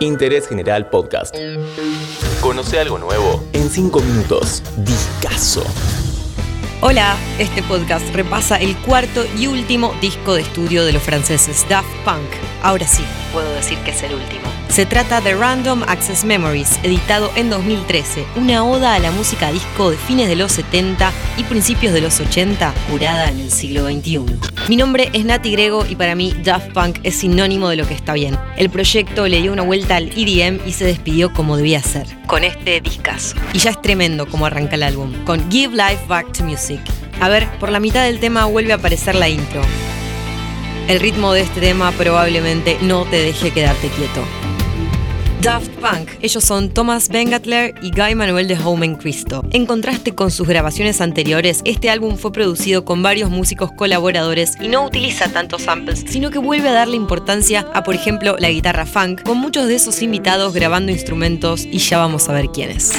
[0.00, 1.34] Interés General Podcast.
[2.42, 4.62] Conoce algo nuevo en 5 minutos.
[4.76, 5.64] Discaso.
[6.82, 11.88] Hola, este podcast repasa el cuarto y último disco de estudio de los franceses Daft
[12.04, 12.28] Punk.
[12.62, 14.44] Ahora sí, puedo decir que es el último.
[14.68, 19.90] Se trata de Random Access Memories, editado en 2013, una oda a la música disco
[19.90, 24.26] de fines de los 70 y principios de los 80, curada en el siglo XXI.
[24.68, 27.94] Mi nombre es Nati Grego y para mí Daft Punk es sinónimo de lo que
[27.94, 28.36] está bien.
[28.56, 32.42] El proyecto le dio una vuelta al EDM y se despidió como debía ser, con
[32.42, 33.36] este discazo.
[33.52, 36.80] Y ya es tremendo como arranca el álbum, con Give Life Back to Music.
[37.20, 39.62] A ver, por la mitad del tema vuelve a aparecer la intro.
[40.88, 44.24] El ritmo de este tema probablemente no te deje quedarte quieto.
[45.42, 46.08] Daft Punk.
[46.20, 49.44] Ellos son Thomas Bengatler y Guy Manuel de Home Cristo.
[49.52, 54.68] En contraste con sus grabaciones anteriores, este álbum fue producido con varios músicos colaboradores y
[54.68, 58.86] no utiliza tantos samples, sino que vuelve a darle importancia a, por ejemplo, la guitarra
[58.86, 62.92] funk, con muchos de esos invitados grabando instrumentos y ya vamos a ver quiénes.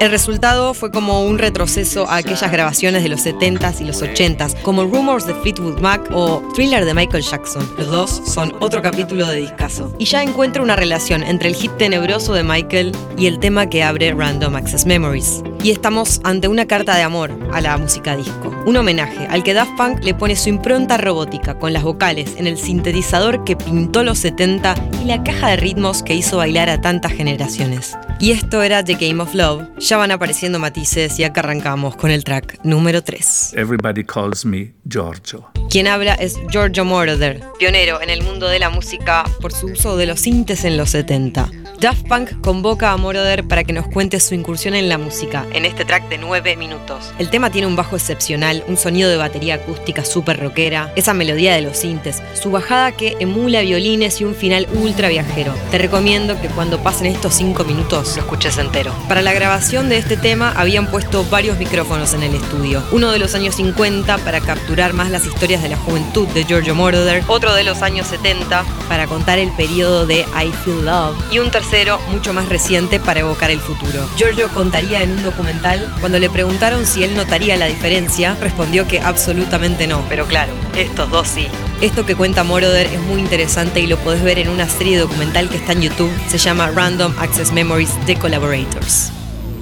[0.00, 4.54] El resultado fue como un retroceso a aquellas grabaciones de los 70s y los 80s,
[4.62, 7.68] como Rumors de Fleetwood Mac o Thriller de Michael Jackson.
[7.76, 9.92] Los dos son otro capítulo de discazo.
[9.98, 13.82] Y ya encuentra una relación entre el hit tenebroso de Michael y el tema que
[13.82, 15.42] abre Random Access Memories.
[15.62, 18.54] Y estamos ante una carta de amor a la música disco.
[18.64, 22.46] Un homenaje al que Daft Punk le pone su impronta robótica con las vocales en
[22.46, 26.80] el sintetizador que pintó los 70 y la caja de ritmos que hizo bailar a
[26.80, 27.96] tantas generaciones.
[28.20, 29.68] Y esto era The Game of Love.
[29.78, 33.54] Ya van apareciendo matices y acá arrancamos con el track número 3.
[33.54, 35.48] Everybody calls me Giorgio.
[35.70, 39.96] Quien habla es Giorgio Moroder, pionero en el mundo de la música por su uso
[39.96, 41.50] de los sintes en los 70.
[41.78, 45.64] Daft Punk convoca a Moroder para que nos cuente su incursión en la música, en
[45.64, 47.12] este track de 9 minutos.
[47.18, 51.54] El tema tiene un bajo excepcional, un sonido de batería acústica súper rockera, esa melodía
[51.54, 55.54] de los sintes, su bajada que emula violines y un final ultra viajero.
[55.70, 58.94] Te recomiendo que cuando pasen estos 5 minutos lo escuches entero.
[59.08, 62.82] Para la grabación de este tema habían puesto varios micrófonos en el estudio.
[62.92, 66.74] Uno de los años 50 para capturar más las historias de la juventud de Giorgio
[66.74, 71.38] Moroder, otro de los años 70 para contar el periodo de I Feel Love y
[71.38, 74.08] un tercer mucho más reciente para evocar el futuro.
[74.16, 79.00] Giorgio contaría en un documental, cuando le preguntaron si él notaría la diferencia, respondió que
[79.00, 81.46] absolutamente no, pero claro, estos dos sí.
[81.80, 85.48] Esto que cuenta Moroder es muy interesante y lo podés ver en una serie documental
[85.48, 89.12] que está en YouTube, se llama Random Access Memories The Collaborators.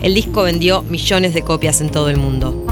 [0.01, 2.66] El disco vendió millones de copias en todo el mundo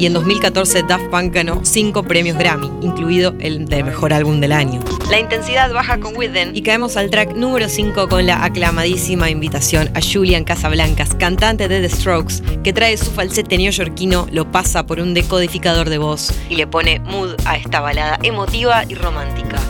[0.00, 4.52] y en 2014 Daft Punk ganó 5 premios Grammy, incluido el de Mejor Álbum del
[4.52, 4.80] Año.
[5.10, 9.90] La intensidad baja con Within y caemos al track número 5 con la aclamadísima invitación
[9.94, 15.00] a Julian Casablancas, cantante de The Strokes, que trae su falsete neoyorquino, lo pasa por
[15.00, 19.60] un decodificador de voz y le pone mood a esta balada emotiva y romántica.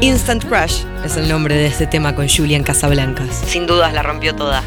[0.00, 3.42] Instant Crush es el nombre de este tema con Julian Casablancas.
[3.46, 4.62] Sin dudas la rompió toda.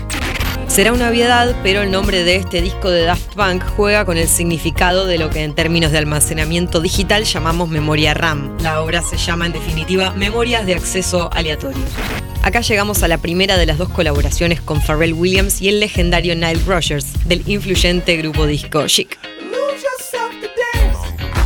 [0.74, 4.28] Será una obviedad, pero el nombre de este disco de Daft Punk juega con el
[4.28, 8.58] significado de lo que en términos de almacenamiento digital llamamos memoria RAM.
[8.64, 11.84] La obra se llama en definitiva Memorias de Acceso Aleatorio.
[12.42, 16.34] Acá llegamos a la primera de las dos colaboraciones con Pharrell Williams y el legendario
[16.34, 19.20] Nile Rogers del influyente grupo disco Chic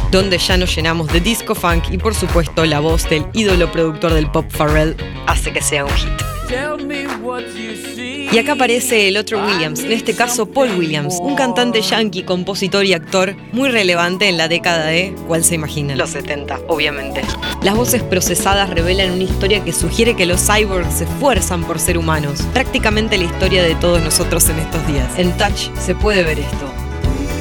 [0.09, 4.13] donde ya nos llenamos de disco funk y por supuesto la voz del ídolo productor
[4.13, 4.95] del pop Pharrell
[5.27, 6.13] hace que sea un hit.
[8.31, 12.85] Y acá aparece el otro Williams, en este caso Paul Williams, un cantante yankee, compositor
[12.85, 15.95] y actor muy relevante en la década de, ¿cuál se imagina?
[15.95, 17.21] Los 70, obviamente.
[17.61, 21.97] Las voces procesadas revelan una historia que sugiere que los cyborgs se esfuerzan por ser
[21.97, 25.07] humanos, prácticamente la historia de todos nosotros en estos días.
[25.17, 26.66] En Touch se puede ver esto.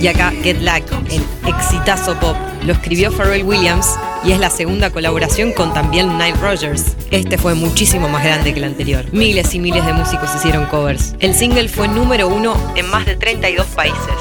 [0.00, 3.86] Y acá Get Luck, el exitazo pop, lo escribió Pharrell Williams
[4.24, 6.96] y es la segunda colaboración con también Nile Rogers.
[7.10, 9.06] Este fue muchísimo más grande que el anterior.
[9.12, 11.14] Miles y miles de músicos hicieron covers.
[11.20, 14.14] El single fue número uno en más de 32 países.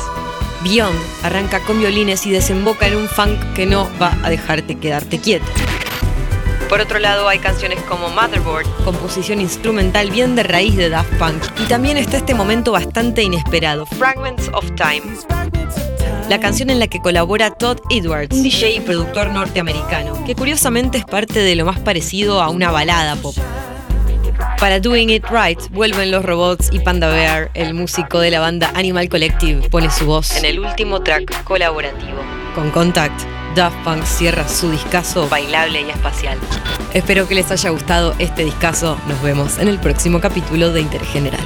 [0.63, 5.19] Beyond arranca con violines y desemboca en un funk que no va a dejarte quedarte
[5.19, 5.45] quieto.
[6.69, 11.43] Por otro lado, hay canciones como Motherboard, composición instrumental bien de raíz de Daft Punk.
[11.63, 15.03] Y también está este momento bastante inesperado, Fragments of Time
[16.29, 20.97] la canción en la que colabora Todd Edwards, un DJ y productor norteamericano, que curiosamente
[20.97, 23.35] es parte de lo más parecido a una balada pop.
[24.59, 28.71] Para Doing It Right vuelven los robots y Panda Bear, el músico de la banda
[28.73, 32.19] Animal Collective, pone su voz en el último track colaborativo.
[32.55, 33.21] Con Contact,
[33.55, 36.37] Daft Punk cierra su discazo bailable y espacial.
[36.93, 38.97] Espero que les haya gustado este discazo.
[39.07, 41.45] Nos vemos en el próximo capítulo de Interés General.